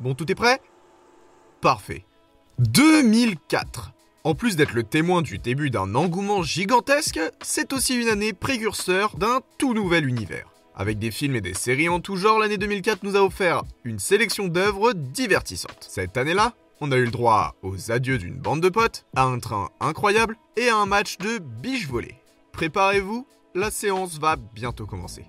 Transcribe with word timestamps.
Bon, 0.00 0.14
tout 0.14 0.30
est 0.30 0.34
prêt? 0.34 0.60
Parfait. 1.60 2.04
2004 2.58 3.92
en 4.24 4.34
plus 4.34 4.56
d'être 4.56 4.74
le 4.74 4.82
témoin 4.82 5.22
du 5.22 5.38
début 5.38 5.70
d'un 5.70 5.94
engouement 5.94 6.42
gigantesque, 6.42 7.18
c'est 7.40 7.72
aussi 7.72 7.94
une 7.94 8.08
année 8.08 8.34
précurseur 8.34 9.16
d'un 9.16 9.40
tout 9.56 9.72
nouvel 9.72 10.06
univers. 10.06 10.52
Avec 10.74 10.98
des 10.98 11.10
films 11.10 11.36
et 11.36 11.40
des 11.40 11.54
séries 11.54 11.88
en 11.88 12.00
tout 12.00 12.16
genre, 12.16 12.38
l'année 12.38 12.58
2004 12.58 13.04
nous 13.04 13.16
a 13.16 13.22
offert 13.22 13.62
une 13.84 13.98
sélection 13.98 14.48
d'œuvres 14.48 14.92
divertissantes. 14.92 15.86
Cette 15.88 16.18
année-là, 16.18 16.52
on 16.82 16.92
a 16.92 16.96
eu 16.96 17.04
le 17.04 17.10
droit 17.10 17.54
aux 17.62 17.90
adieux 17.90 18.18
d'une 18.18 18.36
bande 18.36 18.60
de 18.60 18.68
potes, 18.68 19.06
à 19.16 19.22
un 19.22 19.38
train 19.38 19.70
incroyable 19.80 20.36
et 20.56 20.68
à 20.68 20.76
un 20.76 20.86
match 20.86 21.16
de 21.18 21.38
biche 21.38 21.88
volée. 21.88 22.16
Préparez-vous, 22.52 23.26
la 23.54 23.70
séance 23.70 24.18
va 24.18 24.36
bientôt 24.36 24.84
commencer. 24.84 25.24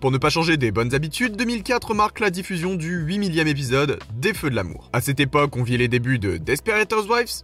Pour 0.00 0.10
ne 0.10 0.16
pas 0.16 0.30
changer 0.30 0.56
des 0.56 0.70
bonnes 0.70 0.94
habitudes, 0.94 1.36
2004 1.36 1.92
marque 1.92 2.20
la 2.20 2.30
diffusion 2.30 2.74
du 2.74 2.96
8 3.00 3.18
millième 3.18 3.48
épisode 3.48 3.98
des 4.14 4.32
Feux 4.32 4.48
de 4.48 4.54
l'amour. 4.54 4.88
À 4.94 5.02
cette 5.02 5.20
époque, 5.20 5.54
on 5.58 5.62
vit 5.62 5.76
les 5.76 5.88
débuts 5.88 6.18
de 6.18 6.38
Desperate 6.38 6.90
Housewives, 6.90 7.42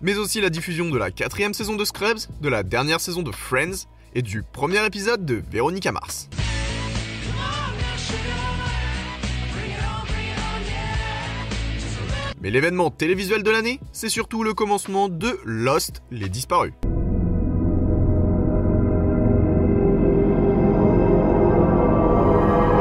mais 0.00 0.16
aussi 0.16 0.40
la 0.40 0.50
diffusion 0.50 0.90
de 0.90 0.98
la 0.98 1.12
quatrième 1.12 1.54
saison 1.54 1.76
de 1.76 1.84
Scrubs, 1.84 2.18
de 2.40 2.48
la 2.48 2.64
dernière 2.64 3.00
saison 3.00 3.22
de 3.22 3.30
Friends 3.30 3.86
et 4.16 4.22
du 4.22 4.42
premier 4.42 4.84
épisode 4.84 5.24
de 5.24 5.40
Véronica 5.48 5.92
Mars. 5.92 6.28
Mais 12.42 12.50
l'événement 12.50 12.90
télévisuel 12.90 13.44
de 13.44 13.50
l'année, 13.50 13.78
c'est 13.92 14.08
surtout 14.08 14.42
le 14.42 14.52
commencement 14.52 15.08
de 15.08 15.38
Lost, 15.44 16.02
les 16.10 16.28
disparus. 16.28 16.72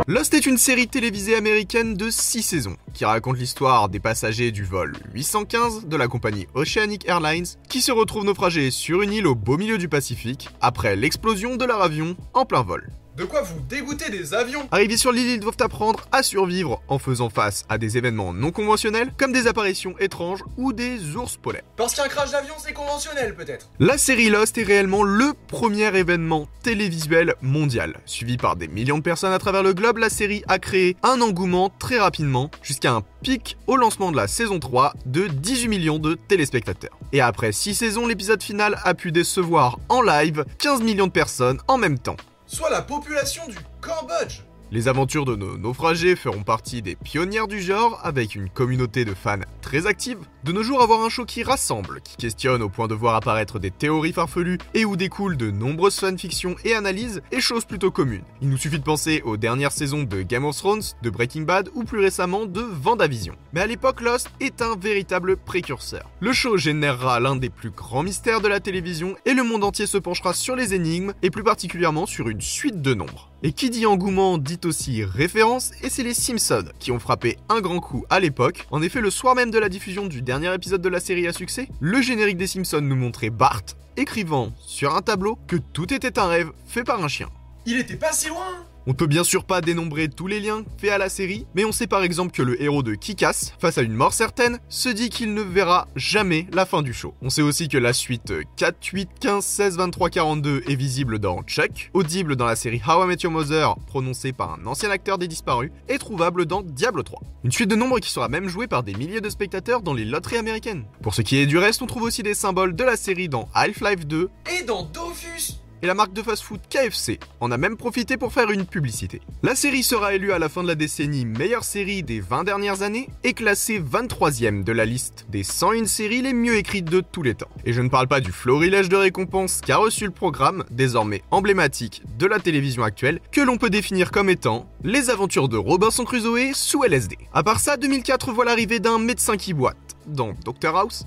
Lost 0.07 0.33
est 0.33 0.47
une 0.47 0.57
série 0.57 0.87
télévisée 0.87 1.35
américaine 1.35 1.93
de 1.93 2.09
6 2.09 2.41
saisons 2.41 2.75
qui 2.93 3.05
raconte 3.05 3.37
l'histoire 3.37 3.87
des 3.87 3.99
passagers 3.99 4.51
du 4.51 4.63
vol 4.63 4.93
815 5.13 5.85
de 5.85 5.95
la 5.95 6.07
compagnie 6.07 6.47
Oceanic 6.55 7.07
Airlines 7.07 7.45
qui 7.69 7.81
se 7.81 7.91
retrouvent 7.91 8.25
naufragés 8.25 8.71
sur 8.71 9.03
une 9.03 9.13
île 9.13 9.27
au 9.27 9.35
beau 9.35 9.57
milieu 9.57 9.77
du 9.77 9.87
Pacifique 9.87 10.49
après 10.59 10.95
l'explosion 10.95 11.55
de 11.55 11.65
leur 11.65 11.81
avion 11.81 12.17
en 12.33 12.45
plein 12.45 12.63
vol. 12.63 12.89
De 13.21 13.27
quoi 13.27 13.43
vous 13.43 13.59
dégoûter 13.69 14.09
des 14.09 14.33
avions 14.33 14.67
Arrivés 14.71 14.97
sur 14.97 15.11
l'île, 15.11 15.27
ils 15.29 15.39
doivent 15.39 15.53
apprendre 15.59 16.07
à 16.11 16.23
survivre 16.23 16.81
en 16.87 16.97
faisant 16.97 17.29
face 17.29 17.65
à 17.69 17.77
des 17.77 17.95
événements 17.95 18.33
non 18.33 18.49
conventionnels 18.49 19.11
comme 19.15 19.31
des 19.31 19.45
apparitions 19.45 19.93
étranges 19.99 20.43
ou 20.57 20.73
des 20.73 21.15
ours 21.15 21.37
polaires. 21.37 21.61
Parce 21.77 21.93
qu'un 21.93 22.07
crash 22.07 22.31
d'avion, 22.31 22.55
c'est 22.57 22.73
conventionnel 22.73 23.35
peut-être. 23.35 23.69
La 23.79 23.99
série 23.99 24.31
Lost 24.31 24.57
est 24.57 24.63
réellement 24.63 25.03
le 25.03 25.33
premier 25.49 25.95
événement 25.95 26.47
télévisuel 26.63 27.35
mondial. 27.43 27.99
Suivi 28.07 28.37
par 28.37 28.55
des 28.55 28.67
millions 28.67 28.97
de 28.97 29.03
personnes 29.03 29.33
à 29.33 29.37
travers 29.37 29.61
le 29.61 29.75
globe, 29.75 29.99
la 29.99 30.09
série 30.09 30.43
a 30.47 30.57
créé 30.57 30.97
un 31.03 31.21
engouement 31.21 31.71
très 31.77 31.99
rapidement 31.99 32.49
jusqu'à 32.63 32.91
un 32.91 33.03
pic 33.21 33.55
au 33.67 33.77
lancement 33.77 34.11
de 34.11 34.17
la 34.17 34.27
saison 34.27 34.57
3 34.57 34.95
de 35.05 35.27
18 35.27 35.67
millions 35.67 35.99
de 35.99 36.15
téléspectateurs. 36.15 36.97
Et 37.13 37.21
après 37.21 37.51
6 37.51 37.75
saisons, 37.75 38.07
l'épisode 38.07 38.41
final 38.41 38.79
a 38.83 38.95
pu 38.95 39.11
décevoir 39.11 39.77
en 39.89 40.01
live 40.01 40.43
15 40.57 40.81
millions 40.81 41.05
de 41.05 41.11
personnes 41.11 41.59
en 41.67 41.77
même 41.77 41.99
temps. 41.99 42.17
Soit 42.53 42.69
la 42.69 42.81
population 42.81 43.47
du 43.47 43.55
Cambodge. 43.79 44.41
Les 44.73 44.87
aventures 44.87 45.25
de 45.25 45.35
nos 45.35 45.57
naufragés 45.57 46.15
feront 46.15 46.43
partie 46.43 46.81
des 46.81 46.95
pionnières 46.95 47.49
du 47.49 47.59
genre, 47.59 47.99
avec 48.03 48.35
une 48.35 48.47
communauté 48.49 49.03
de 49.03 49.13
fans 49.13 49.41
très 49.61 49.85
active. 49.85 50.19
De 50.45 50.53
nos 50.53 50.63
jours, 50.63 50.81
avoir 50.81 51.03
un 51.03 51.09
show 51.09 51.25
qui 51.25 51.43
rassemble, 51.43 51.99
qui 52.01 52.15
questionne 52.15 52.61
au 52.61 52.69
point 52.69 52.87
de 52.87 52.95
voir 52.95 53.15
apparaître 53.15 53.59
des 53.59 53.69
théories 53.69 54.13
farfelues 54.13 54.59
et 54.73 54.85
où 54.85 54.95
découlent 54.95 55.35
de 55.35 55.51
nombreuses 55.51 55.99
fanfictions 55.99 56.55
et 56.63 56.73
analyses 56.73 57.21
est 57.33 57.41
chose 57.41 57.65
plutôt 57.65 57.91
commune. 57.91 58.23
Il 58.41 58.47
nous 58.47 58.55
suffit 58.55 58.79
de 58.79 58.83
penser 58.85 59.21
aux 59.25 59.35
dernières 59.35 59.73
saisons 59.73 60.03
de 60.03 60.21
Game 60.21 60.45
of 60.45 60.55
Thrones, 60.55 60.81
de 61.01 61.09
Breaking 61.09 61.41
Bad 61.41 61.69
ou 61.73 61.83
plus 61.83 61.99
récemment 61.99 62.45
de 62.45 62.61
Vendavision. 62.61 63.35
Mais 63.51 63.59
à 63.59 63.67
l'époque, 63.67 63.99
Lost 63.99 64.29
est 64.39 64.61
un 64.61 64.77
véritable 64.77 65.35
précurseur. 65.35 66.09
Le 66.21 66.31
show 66.31 66.55
générera 66.55 67.19
l'un 67.19 67.35
des 67.35 67.49
plus 67.49 67.71
grands 67.71 68.03
mystères 68.03 68.39
de 68.39 68.47
la 68.47 68.61
télévision 68.61 69.17
et 69.25 69.33
le 69.33 69.43
monde 69.43 69.65
entier 69.65 69.85
se 69.85 69.97
penchera 69.97 70.33
sur 70.33 70.55
les 70.55 70.73
énigmes 70.73 71.11
et 71.21 71.29
plus 71.29 71.43
particulièrement 71.43 72.05
sur 72.05 72.29
une 72.29 72.39
suite 72.39 72.81
de 72.81 72.93
nombres. 72.93 73.27
Et 73.43 73.53
qui 73.53 73.71
dit 73.71 73.87
engouement 73.87 74.37
dit 74.37 74.59
aussi 74.65 75.03
référence, 75.03 75.71
et 75.83 75.89
c'est 75.89 76.03
les 76.03 76.13
Simpsons 76.13 76.71
qui 76.79 76.91
ont 76.91 76.99
frappé 76.99 77.37
un 77.49 77.61
grand 77.61 77.79
coup 77.79 78.05
à 78.09 78.19
l'époque. 78.19 78.67
En 78.71 78.81
effet, 78.81 79.01
le 79.01 79.09
soir 79.09 79.35
même 79.35 79.51
de 79.51 79.59
la 79.59 79.69
diffusion 79.69 80.05
du 80.05 80.21
dernier 80.21 80.53
épisode 80.53 80.81
de 80.81 80.89
la 80.89 80.99
série 80.99 81.27
à 81.27 81.33
succès, 81.33 81.67
le 81.79 82.01
générique 82.01 82.37
des 82.37 82.47
Simpsons 82.47 82.81
nous 82.81 82.95
montrait 82.95 83.29
Bart 83.29 83.63
écrivant 83.97 84.53
sur 84.59 84.95
un 84.95 85.01
tableau 85.01 85.37
que 85.47 85.57
tout 85.57 85.93
était 85.93 86.17
un 86.17 86.27
rêve 86.27 86.51
fait 86.65 86.83
par 86.83 87.03
un 87.03 87.07
chien. 87.07 87.29
Il 87.65 87.77
était 87.77 87.97
pas 87.97 88.13
si 88.13 88.29
loin 88.29 88.65
On 88.87 88.93
peut 88.93 89.05
bien 89.05 89.23
sûr 89.23 89.43
pas 89.43 89.61
dénombrer 89.61 90.09
tous 90.09 90.25
les 90.25 90.39
liens 90.39 90.63
faits 90.79 90.89
à 90.89 90.97
la 90.97 91.07
série, 91.07 91.45
mais 91.53 91.65
on 91.65 91.71
sait 91.71 91.85
par 91.85 92.01
exemple 92.01 92.31
que 92.31 92.41
le 92.41 92.59
héros 92.59 92.81
de 92.81 92.95
Kick-Ass, 92.95 93.53
face 93.59 93.77
à 93.77 93.83
une 93.83 93.93
mort 93.93 94.13
certaine, 94.13 94.57
se 94.69 94.89
dit 94.89 95.09
qu'il 95.09 95.35
ne 95.35 95.43
verra 95.43 95.87
jamais 95.95 96.47
la 96.51 96.65
fin 96.65 96.81
du 96.81 96.91
show. 96.91 97.13
On 97.21 97.29
sait 97.29 97.43
aussi 97.43 97.67
que 97.67 97.77
la 97.77 97.93
suite 97.93 98.33
4, 98.57 98.83
8, 98.83 99.09
15, 99.19 99.45
16, 99.45 99.77
23, 99.77 100.09
42 100.09 100.63
est 100.67 100.75
visible 100.75 101.19
dans 101.19 101.43
Chuck, 101.43 101.91
audible 101.93 102.35
dans 102.35 102.45
la 102.45 102.55
série 102.55 102.81
How 102.87 103.03
I 103.03 103.07
Met 103.07 103.17
Your 103.21 103.31
Mother, 103.31 103.75
prononcée 103.85 104.33
par 104.33 104.57
un 104.59 104.65
ancien 104.65 104.89
acteur 104.89 105.19
des 105.19 105.27
disparus, 105.27 105.69
et 105.87 105.99
trouvable 105.99 106.47
dans 106.47 106.63
Diablo 106.63 107.03
3. 107.03 107.21
Une 107.43 107.51
suite 107.51 107.69
de 107.69 107.75
nombres 107.75 107.99
qui 107.99 108.09
sera 108.09 108.29
même 108.29 108.47
jouée 108.47 108.67
par 108.67 108.81
des 108.81 108.95
milliers 108.95 109.21
de 109.21 109.29
spectateurs 109.29 109.83
dans 109.83 109.93
les 109.93 110.05
loteries 110.05 110.37
américaines. 110.37 110.85
Pour 111.03 111.13
ce 111.13 111.21
qui 111.21 111.37
est 111.37 111.45
du 111.45 111.59
reste, 111.59 111.83
on 111.83 111.87
trouve 111.87 112.03
aussi 112.03 112.23
des 112.23 112.33
symboles 112.33 112.75
de 112.75 112.83
la 112.83 112.97
série 112.97 113.29
dans 113.29 113.47
Half-Life 113.53 114.07
2, 114.07 114.29
Et 114.59 114.63
dans 114.63 114.83
Dofus 114.85 115.60
et 115.81 115.87
la 115.87 115.93
marque 115.93 116.13
de 116.13 116.21
fast-food 116.21 116.61
KFC 116.69 117.19
en 117.39 117.51
a 117.51 117.57
même 117.57 117.77
profité 117.77 118.17
pour 118.17 118.33
faire 118.33 118.51
une 118.51 118.65
publicité. 118.65 119.21
La 119.43 119.55
série 119.55 119.83
sera 119.83 120.13
élue 120.13 120.31
à 120.31 120.39
la 120.39 120.49
fin 120.49 120.63
de 120.63 120.67
la 120.67 120.75
décennie 120.75 121.25
meilleure 121.25 121.63
série 121.63 122.03
des 122.03 122.19
20 122.19 122.43
dernières 122.43 122.81
années 122.81 123.09
et 123.23 123.33
classée 123.33 123.79
23ème 123.79 124.63
de 124.63 124.71
la 124.71 124.85
liste 124.85 125.25
des 125.29 125.43
101 125.43 125.85
séries 125.85 126.21
les 126.21 126.33
mieux 126.33 126.55
écrites 126.55 126.89
de 126.89 127.01
tous 127.01 127.23
les 127.23 127.35
temps. 127.35 127.49
Et 127.65 127.73
je 127.73 127.81
ne 127.81 127.89
parle 127.89 128.07
pas 128.07 128.19
du 128.19 128.31
florilège 128.31 128.89
de 128.89 128.95
récompenses 128.95 129.61
qu'a 129.61 129.77
reçu 129.77 130.05
le 130.05 130.11
programme, 130.11 130.63
désormais 130.71 131.23
emblématique 131.31 132.03
de 132.17 132.25
la 132.25 132.39
télévision 132.39 132.83
actuelle, 132.83 133.19
que 133.31 133.41
l'on 133.41 133.57
peut 133.57 133.69
définir 133.69 134.11
comme 134.11 134.29
étant 134.29 134.69
les 134.83 135.09
aventures 135.09 135.49
de 135.49 135.57
Robinson 135.57 136.05
Crusoe 136.05 136.53
sous 136.53 136.83
LSD. 136.83 137.17
À 137.33 137.43
part 137.43 137.59
ça, 137.59 137.77
2004 137.77 138.31
voit 138.31 138.45
l'arrivée 138.45 138.79
d'un 138.79 138.99
médecin 138.99 139.37
qui 139.37 139.53
boite 139.53 139.77
dans 140.07 140.33
Doctor 140.43 140.75
House, 140.77 141.05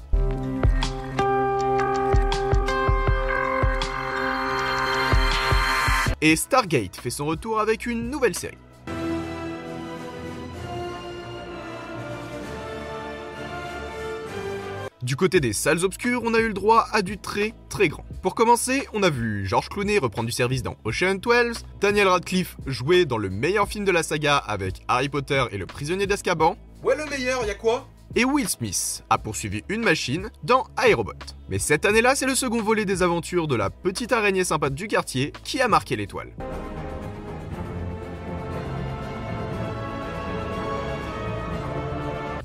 Et 6.26 6.36
Stargate 6.36 6.96
fait 6.96 7.10
son 7.10 7.26
retour 7.26 7.60
avec 7.60 7.84
une 7.84 8.08
nouvelle 8.08 8.34
série. 8.34 8.56
Du 15.02 15.16
côté 15.16 15.38
des 15.40 15.52
salles 15.52 15.84
obscures, 15.84 16.22
on 16.24 16.32
a 16.32 16.38
eu 16.38 16.46
le 16.46 16.54
droit 16.54 16.88
à 16.92 17.02
du 17.02 17.18
très 17.18 17.52
très 17.68 17.88
grand. 17.88 18.06
Pour 18.22 18.34
commencer, 18.34 18.88
on 18.94 19.02
a 19.02 19.10
vu 19.10 19.44
George 19.44 19.68
Clooney 19.68 19.98
reprendre 19.98 20.24
du 20.24 20.32
service 20.32 20.62
dans 20.62 20.76
Ocean 20.84 21.16
12, 21.16 21.62
Daniel 21.82 22.08
Radcliffe 22.08 22.56
jouer 22.64 23.04
dans 23.04 23.18
le 23.18 23.28
meilleur 23.28 23.68
film 23.68 23.84
de 23.84 23.92
la 23.92 24.02
saga 24.02 24.38
avec 24.38 24.80
Harry 24.88 25.10
Potter 25.10 25.44
et 25.52 25.58
le 25.58 25.66
prisonnier 25.66 26.06
d'Azkaban, 26.06 26.56
Ouais, 26.82 26.96
le 26.96 27.04
meilleur, 27.04 27.44
y 27.44 27.50
a 27.50 27.54
quoi? 27.54 27.86
Et 28.16 28.24
Will 28.24 28.48
Smith 28.48 29.04
a 29.10 29.18
poursuivi 29.18 29.62
une 29.68 29.82
machine 29.82 30.30
dans 30.42 30.66
Aerobot. 30.76 31.12
Mais 31.48 31.58
cette 31.58 31.84
année-là, 31.84 32.14
c'est 32.14 32.26
le 32.26 32.34
second 32.34 32.62
volet 32.62 32.84
des 32.84 33.02
aventures 33.02 33.48
de 33.48 33.56
la 33.56 33.70
petite 33.70 34.12
araignée 34.12 34.44
sympathe 34.44 34.74
du 34.74 34.88
quartier 34.88 35.32
qui 35.42 35.60
a 35.60 35.68
marqué 35.68 35.96
l'étoile. 35.96 36.32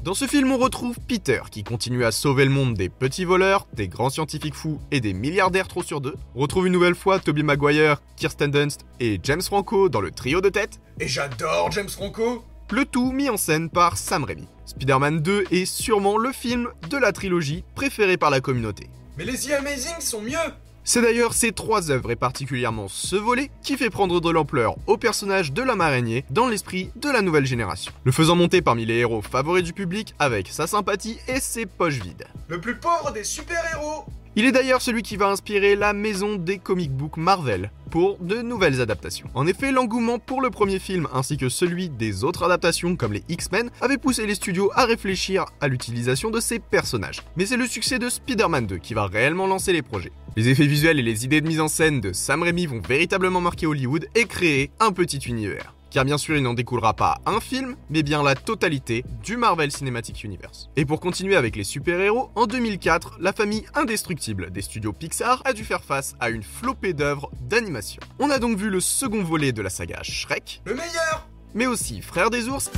Dans 0.03 0.13
ce 0.13 0.25
film, 0.25 0.51
on 0.51 0.57
retrouve 0.57 0.97
Peter 1.07 1.41
qui 1.51 1.63
continue 1.63 2.05
à 2.05 2.11
sauver 2.11 2.45
le 2.45 2.49
monde 2.49 2.73
des 2.73 2.89
petits 2.89 3.25
voleurs, 3.25 3.67
des 3.73 3.87
grands 3.87 4.09
scientifiques 4.09 4.55
fous 4.55 4.79
et 4.91 5.01
des 5.01 5.13
milliardaires 5.13 5.67
trop 5.67 5.83
sur 5.83 6.01
deux. 6.01 6.15
On 6.35 6.39
retrouve 6.39 6.67
une 6.67 6.73
nouvelle 6.73 6.95
fois 6.95 7.19
Tobey 7.19 7.43
Maguire, 7.43 8.01
Kirsten 8.15 8.49
Dunst 8.49 8.85
et 8.99 9.19
James 9.21 9.41
Franco 9.41 9.89
dans 9.89 10.01
le 10.01 10.09
trio 10.09 10.41
de 10.41 10.49
tête. 10.49 10.79
Et 10.99 11.07
j'adore 11.07 11.71
James 11.73 11.89
Franco 11.89 12.43
Le 12.71 12.85
tout 12.85 13.11
mis 13.11 13.29
en 13.29 13.37
scène 13.37 13.69
par 13.69 13.97
Sam 13.97 14.23
Raimi. 14.23 14.47
Spider-Man 14.69 15.21
2 15.21 15.45
est 15.49 15.65
sûrement 15.65 16.17
le 16.17 16.31
film 16.31 16.67
de 16.91 16.97
la 16.97 17.11
trilogie 17.11 17.63
préféré 17.73 18.17
par 18.17 18.29
la 18.29 18.39
communauté. 18.39 18.87
Mais 19.17 19.25
les 19.25 19.33
The 19.33 19.53
Amazing 19.53 19.99
sont 19.99 20.21
mieux 20.21 20.37
C'est 20.83 21.01
d'ailleurs 21.01 21.33
ces 21.33 21.51
trois 21.53 21.89
œuvres 21.89 22.11
et 22.11 22.15
particulièrement 22.15 22.87
ce 22.87 23.15
volet 23.15 23.49
qui 23.63 23.77
fait 23.77 23.89
prendre 23.89 24.21
de 24.21 24.29
l'ampleur 24.29 24.75
au 24.85 24.95
personnage 24.97 25.53
de 25.53 25.63
l'homme 25.63 25.81
araignée 25.81 26.23
dans 26.29 26.47
l'esprit 26.47 26.91
de 26.97 27.09
la 27.09 27.23
nouvelle 27.23 27.47
génération, 27.47 27.91
le 28.03 28.11
faisant 28.11 28.35
monter 28.35 28.61
parmi 28.61 28.85
les 28.85 28.97
héros 28.97 29.23
favoris 29.23 29.63
du 29.63 29.73
public 29.73 30.13
avec 30.19 30.47
sa 30.49 30.67
sympathie 30.67 31.17
et 31.27 31.39
ses 31.39 31.65
poches 31.65 31.99
vides. 31.99 32.27
Le 32.47 32.61
plus 32.61 32.75
pauvre 32.75 33.11
des 33.11 33.23
super-héros 33.23 34.05
Il 34.39 34.45
est 34.45 34.53
d'ailleurs 34.53 34.81
celui 34.81 35.01
qui 35.01 35.17
va 35.17 35.27
inspirer 35.27 35.75
la 35.75 35.91
maison 35.91 36.37
des 36.37 36.59
comic 36.59 36.93
books 36.93 37.17
Marvel 37.17 37.71
pour 37.91 38.17
de 38.19 38.37
nouvelles 38.37 38.79
adaptations. 38.79 39.27
En 39.33 39.45
effet, 39.45 39.73
l'engouement 39.73 40.17
pour 40.17 40.41
le 40.41 40.49
premier 40.49 40.79
film 40.79 41.09
ainsi 41.13 41.35
que 41.35 41.49
celui 41.49 41.89
des 41.89 42.23
autres 42.23 42.45
adaptations 42.45 42.95
comme 42.95 43.11
les 43.11 43.25
X-Men 43.27 43.69
avait 43.81 43.97
poussé 43.97 44.25
les 44.25 44.35
studios 44.35 44.71
à 44.75 44.85
réfléchir 44.85 45.43
à 45.59 45.67
l'utilisation 45.67 46.29
de 46.29 46.39
ces 46.39 46.59
personnages. 46.59 47.19
Mais 47.35 47.45
c'est 47.45 47.57
le 47.57 47.67
succès 47.67 47.99
de 47.99 48.07
Spider-Man 48.07 48.65
2 48.65 48.77
qui 48.77 48.93
va 48.93 49.07
réellement 49.07 49.45
lancer 49.45 49.73
les 49.73 49.81
projets. 49.81 50.13
Les 50.37 50.47
effets 50.47 50.67
visuels 50.67 50.99
et 50.99 51.03
les 51.03 51.25
idées 51.25 51.41
de 51.41 51.47
mise 51.47 51.59
en 51.59 51.67
scène 51.67 51.99
de 51.99 52.13
Sam 52.13 52.43
Raimi 52.43 52.65
vont 52.65 52.79
véritablement 52.79 53.41
marquer 53.41 53.65
Hollywood 53.65 54.07
et 54.15 54.23
créer 54.23 54.71
un 54.79 54.93
petit 54.93 55.17
univers 55.17 55.73
car 55.89 56.05
bien 56.05 56.17
sûr 56.17 56.37
il 56.37 56.43
n'en 56.43 56.53
découlera 56.53 56.93
pas 56.93 57.19
un 57.25 57.39
film, 57.39 57.75
mais 57.89 58.03
bien 58.03 58.23
la 58.23 58.35
totalité 58.35 59.03
du 59.23 59.37
Marvel 59.37 59.71
Cinematic 59.71 60.23
Universe. 60.23 60.69
Et 60.75 60.85
pour 60.85 60.99
continuer 60.99 61.35
avec 61.35 61.55
les 61.55 61.63
super-héros, 61.63 62.31
en 62.35 62.45
2004, 62.45 63.17
la 63.19 63.33
famille 63.33 63.65
indestructible 63.75 64.51
des 64.51 64.61
studios 64.61 64.93
Pixar 64.93 65.41
a 65.45 65.53
dû 65.53 65.63
faire 65.63 65.83
face 65.83 66.15
à 66.19 66.29
une 66.29 66.43
flopée 66.43 66.93
d'œuvres 66.93 67.31
d'animation. 67.41 68.01
On 68.19 68.29
a 68.29 68.39
donc 68.39 68.57
vu 68.57 68.69
le 68.69 68.79
second 68.79 69.23
volet 69.23 69.51
de 69.51 69.61
la 69.61 69.69
saga 69.69 69.99
Shrek, 70.03 70.61
Le 70.65 70.75
meilleur 70.75 71.27
mais 71.53 71.65
aussi 71.65 72.01
Frères 72.01 72.29
des 72.29 72.47
ours, 72.47 72.69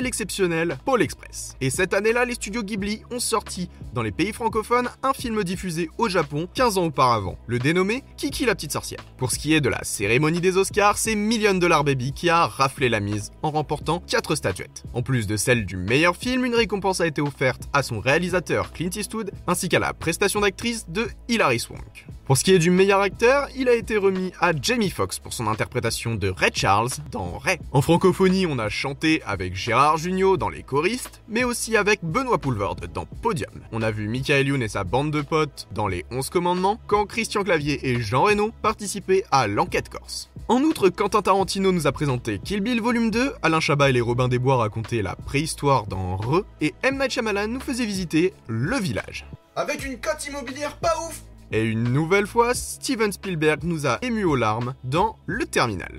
l'exceptionnel 0.00 0.78
Paul 0.84 1.02
Express. 1.02 1.56
Et 1.60 1.70
cette 1.70 1.94
année-là, 1.94 2.24
les 2.24 2.34
studios 2.34 2.62
Ghibli 2.62 3.02
ont 3.10 3.20
sorti 3.20 3.68
dans 3.94 4.02
les 4.02 4.12
pays 4.12 4.32
francophones 4.32 4.88
un 5.02 5.12
film 5.12 5.42
diffusé 5.42 5.88
au 5.98 6.08
Japon 6.08 6.48
15 6.54 6.78
ans 6.78 6.84
auparavant, 6.84 7.38
le 7.46 7.58
dénommé 7.58 8.04
Kiki 8.16 8.44
la 8.44 8.54
petite 8.54 8.72
sorcière. 8.72 9.00
Pour 9.16 9.32
ce 9.32 9.38
qui 9.38 9.54
est 9.54 9.60
de 9.60 9.68
la 9.68 9.82
cérémonie 9.84 10.40
des 10.40 10.56
Oscars, 10.56 10.98
c'est 10.98 11.14
Million 11.14 11.54
Dollar 11.54 11.84
Baby 11.84 12.12
qui 12.12 12.28
a 12.28 12.46
raflé 12.46 12.88
la 12.88 13.00
mise 13.00 13.30
en 13.42 13.50
remportant 13.50 14.00
4 14.06 14.34
statuettes. 14.34 14.84
En 14.92 15.02
plus 15.02 15.26
de 15.26 15.36
celle 15.36 15.66
du 15.66 15.76
meilleur 15.76 16.16
film, 16.16 16.44
une 16.44 16.54
récompense 16.54 17.00
a 17.00 17.06
été 17.06 17.22
offerte 17.22 17.62
à 17.72 17.82
son 17.82 18.00
réalisateur 18.00 18.72
Clint 18.72 18.90
Eastwood 18.94 19.30
ainsi 19.46 19.68
qu'à 19.68 19.78
la 19.78 19.94
prestation 19.94 20.40
d'actrice 20.40 20.88
de 20.88 21.08
Hilary 21.28 21.58
Swank. 21.58 22.06
Pour 22.26 22.36
ce 22.36 22.42
qui 22.42 22.52
est 22.52 22.58
du 22.58 22.72
meilleur 22.72 23.00
acteur, 23.00 23.48
il 23.56 23.68
a 23.68 23.74
été 23.74 23.96
remis 23.96 24.32
à 24.40 24.50
Jamie 24.60 24.90
Foxx 24.90 25.20
pour 25.20 25.32
son 25.32 25.46
interprétation 25.46 26.16
de 26.16 26.28
Ray 26.28 26.50
Charles 26.52 26.88
dans 27.12 27.38
Ray. 27.38 27.58
En 27.70 27.80
francophonie, 27.82 28.46
on 28.46 28.58
a 28.58 28.68
chanté 28.68 29.22
avec 29.24 29.54
Gérard 29.54 29.85
Jugnot 29.94 30.36
dans 30.36 30.48
Les 30.48 30.64
choristes, 30.64 31.22
mais 31.28 31.44
aussi 31.44 31.76
avec 31.76 32.00
Benoît 32.02 32.38
Poulvorde 32.38 32.90
dans 32.92 33.06
Podium. 33.22 33.52
On 33.70 33.82
a 33.82 33.92
vu 33.92 34.08
Michael 34.08 34.48
Youn 34.48 34.62
et 34.62 34.68
sa 34.68 34.82
bande 34.82 35.12
de 35.12 35.20
potes 35.20 35.68
dans 35.72 35.86
Les 35.86 36.04
11 36.10 36.28
commandements, 36.30 36.80
quand 36.88 37.06
Christian 37.06 37.44
Clavier 37.44 37.78
et 37.88 38.00
Jean 38.00 38.24
Reno 38.24 38.50
participaient 38.62 39.24
à 39.30 39.46
l'enquête 39.46 39.88
corse. 39.88 40.28
En 40.48 40.62
outre, 40.62 40.88
Quentin 40.88 41.22
Tarantino 41.22 41.70
nous 41.70 41.86
a 41.86 41.92
présenté 41.92 42.40
Kill 42.40 42.60
Bill 42.60 42.80
Volume 42.80 43.10
2, 43.10 43.34
Alain 43.42 43.60
Chabat 43.60 43.90
et 43.90 43.92
les 43.92 44.00
Robins 44.00 44.28
des 44.28 44.40
Bois 44.40 44.56
racontaient 44.56 45.02
la 45.02 45.14
préhistoire 45.14 45.86
dans 45.86 46.16
Re, 46.16 46.42
et 46.60 46.74
M. 46.82 46.98
Night 46.98 47.12
Shyamalan 47.12 47.46
nous 47.46 47.60
faisait 47.60 47.86
visiter 47.86 48.34
le 48.48 48.76
village. 48.76 49.26
Avec 49.54 49.86
une 49.86 50.00
cote 50.00 50.26
immobilière 50.26 50.76
pas 50.78 50.94
ouf 51.06 51.22
Et 51.52 51.62
une 51.62 51.84
nouvelle 51.84 52.26
fois, 52.26 52.54
Steven 52.54 53.12
Spielberg 53.12 53.60
nous 53.62 53.86
a 53.86 53.98
émus 54.02 54.24
aux 54.24 54.36
larmes 54.36 54.74
dans 54.82 55.16
Le 55.26 55.46
Terminal. 55.46 55.96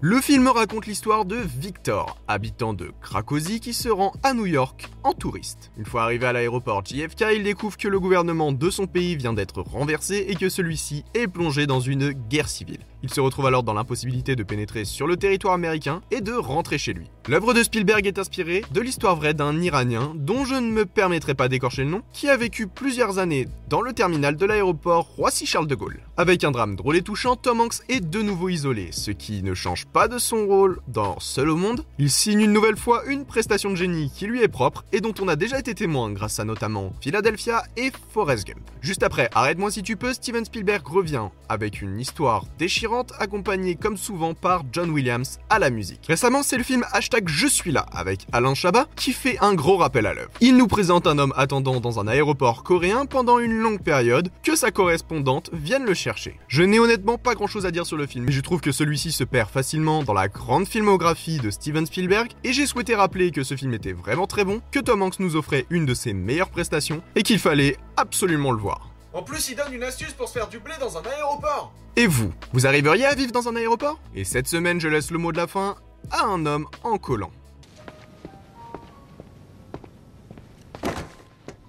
Le 0.00 0.20
film 0.20 0.46
raconte 0.46 0.86
l'histoire 0.86 1.24
de 1.24 1.34
Victor, 1.34 2.18
habitant 2.28 2.72
de 2.72 2.92
Cracovie 3.02 3.58
qui 3.58 3.72
se 3.72 3.88
rend 3.88 4.12
à 4.22 4.32
New 4.32 4.46
York 4.46 4.88
en 5.02 5.12
touriste. 5.12 5.72
Une 5.76 5.86
fois 5.86 6.04
arrivé 6.04 6.24
à 6.24 6.32
l'aéroport 6.32 6.84
JFK, 6.84 7.24
il 7.34 7.42
découvre 7.42 7.76
que 7.76 7.88
le 7.88 7.98
gouvernement 7.98 8.52
de 8.52 8.70
son 8.70 8.86
pays 8.86 9.16
vient 9.16 9.32
d'être 9.32 9.60
renversé 9.60 10.26
et 10.28 10.36
que 10.36 10.48
celui-ci 10.48 11.04
est 11.14 11.26
plongé 11.26 11.66
dans 11.66 11.80
une 11.80 12.12
guerre 12.12 12.48
civile. 12.48 12.78
Il 13.02 13.12
se 13.12 13.20
retrouve 13.20 13.46
alors 13.46 13.62
dans 13.62 13.74
l'impossibilité 13.74 14.34
de 14.34 14.42
pénétrer 14.42 14.84
sur 14.84 15.06
le 15.06 15.16
territoire 15.16 15.54
américain 15.54 16.00
et 16.10 16.20
de 16.20 16.32
rentrer 16.32 16.78
chez 16.78 16.92
lui. 16.92 17.06
L'œuvre 17.28 17.54
de 17.54 17.62
Spielberg 17.62 18.06
est 18.06 18.18
inspirée 18.18 18.64
de 18.72 18.80
l'histoire 18.80 19.14
vraie 19.14 19.34
d'un 19.34 19.60
Iranien, 19.60 20.12
dont 20.16 20.44
je 20.44 20.54
ne 20.54 20.70
me 20.70 20.84
permettrai 20.84 21.34
pas 21.34 21.48
d'écorcher 21.48 21.84
le 21.84 21.90
nom, 21.90 22.02
qui 22.12 22.28
a 22.28 22.36
vécu 22.36 22.66
plusieurs 22.66 23.18
années 23.18 23.46
dans 23.68 23.82
le 23.82 23.92
terminal 23.92 24.36
de 24.36 24.46
l'aéroport 24.46 25.06
Roissy-Charles 25.16 25.68
de 25.68 25.74
Gaulle. 25.74 26.00
Avec 26.16 26.42
un 26.42 26.50
drame 26.50 26.74
drôle 26.74 26.96
et 26.96 27.02
touchant, 27.02 27.36
Tom 27.36 27.60
Hanks 27.60 27.82
est 27.88 28.00
de 28.00 28.22
nouveau 28.22 28.48
isolé, 28.48 28.88
ce 28.90 29.10
qui 29.12 29.42
ne 29.42 29.54
change 29.54 29.86
pas 29.92 30.08
de 30.08 30.18
son 30.18 30.46
rôle 30.46 30.80
dans 30.86 31.18
Seul 31.20 31.48
au 31.48 31.56
monde. 31.56 31.84
Il 31.98 32.10
signe 32.10 32.40
une 32.40 32.52
nouvelle 32.52 32.76
fois 32.76 33.04
une 33.06 33.24
prestation 33.24 33.70
de 33.70 33.76
génie 33.76 34.10
qui 34.14 34.26
lui 34.26 34.42
est 34.42 34.48
propre 34.48 34.84
et 34.92 35.00
dont 35.00 35.14
on 35.20 35.28
a 35.28 35.36
déjà 35.36 35.58
été 35.58 35.74
témoin 35.74 36.10
grâce 36.10 36.38
à 36.38 36.44
notamment 36.44 36.92
Philadelphia 37.00 37.62
et 37.76 37.90
Forrest 38.12 38.46
Gump. 38.46 38.60
Juste 38.80 39.02
après 39.02 39.30
Arrête-moi 39.34 39.70
si 39.70 39.82
tu 39.82 39.96
peux, 39.96 40.12
Steven 40.12 40.44
Spielberg 40.44 40.86
revient 40.86 41.28
avec 41.48 41.80
une 41.80 41.98
histoire 41.98 42.44
déchirante 42.58 43.12
accompagnée 43.18 43.74
comme 43.74 43.96
souvent 43.96 44.34
par 44.34 44.62
John 44.72 44.90
Williams 44.90 45.38
à 45.48 45.58
la 45.58 45.70
musique. 45.70 46.04
Récemment, 46.06 46.42
c'est 46.42 46.58
le 46.58 46.64
film 46.64 46.84
Hashtag 46.92 47.28
Je 47.28 47.46
suis 47.46 47.72
là 47.72 47.86
avec 47.92 48.26
Alain 48.32 48.54
Chabat 48.54 48.86
qui 48.96 49.12
fait 49.12 49.38
un 49.40 49.54
gros 49.54 49.78
rappel 49.78 50.06
à 50.06 50.14
l'œuvre. 50.14 50.30
Il 50.40 50.56
nous 50.56 50.66
présente 50.66 51.06
un 51.06 51.18
homme 51.18 51.32
attendant 51.36 51.80
dans 51.80 51.98
un 51.98 52.08
aéroport 52.08 52.62
coréen 52.62 53.06
pendant 53.06 53.38
une 53.38 53.58
longue 53.58 53.82
période 53.82 54.28
que 54.42 54.54
sa 54.54 54.70
correspondante 54.70 55.50
vienne 55.52 55.84
le 55.84 55.94
chercher. 55.94 56.38
Je 56.48 56.62
n'ai 56.62 56.78
honnêtement 56.78 57.18
pas 57.18 57.34
grand 57.34 57.46
chose 57.46 57.66
à 57.66 57.70
dire 57.70 57.86
sur 57.86 57.96
le 57.96 58.06
film, 58.06 58.26
mais 58.26 58.32
je 58.32 58.40
trouve 58.40 58.60
que 58.60 58.72
celui-ci 58.72 59.12
se 59.12 59.24
perd 59.24 59.48
facilement 59.48 59.77
dans 59.78 60.12
la 60.12 60.28
grande 60.28 60.66
filmographie 60.66 61.38
de 61.38 61.50
Steven 61.50 61.86
Spielberg 61.86 62.32
et 62.42 62.52
j'ai 62.52 62.66
souhaité 62.66 62.96
rappeler 62.96 63.30
que 63.30 63.44
ce 63.44 63.56
film 63.56 63.72
était 63.74 63.92
vraiment 63.92 64.26
très 64.26 64.44
bon, 64.44 64.60
que 64.72 64.80
Tom 64.80 65.02
Hanks 65.02 65.20
nous 65.20 65.36
offrait 65.36 65.66
une 65.70 65.86
de 65.86 65.94
ses 65.94 66.12
meilleures 66.12 66.50
prestations 66.50 67.02
et 67.14 67.22
qu'il 67.22 67.38
fallait 67.38 67.76
absolument 67.96 68.50
le 68.50 68.58
voir. 68.58 68.90
En 69.12 69.22
plus, 69.22 69.48
il 69.50 69.56
donne 69.56 69.72
une 69.72 69.84
astuce 69.84 70.12
pour 70.12 70.28
se 70.28 70.34
faire 70.34 70.48
du 70.48 70.58
blé 70.58 70.74
dans 70.80 70.98
un 70.98 71.02
aéroport 71.02 71.72
Et 71.96 72.06
vous, 72.06 72.32
vous 72.52 72.66
arriveriez 72.66 73.06
à 73.06 73.14
vivre 73.14 73.32
dans 73.32 73.48
un 73.48 73.56
aéroport? 73.56 74.00
Et 74.14 74.24
cette 74.24 74.48
semaine, 74.48 74.80
je 74.80 74.88
laisse 74.88 75.10
le 75.10 75.18
mot 75.18 75.30
de 75.30 75.36
la 75.36 75.46
fin 75.46 75.76
à 76.10 76.24
un 76.24 76.44
homme 76.44 76.66
en 76.82 76.98
collant. 76.98 77.30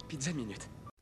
Pizza 0.08 0.32
minute. 0.34 0.68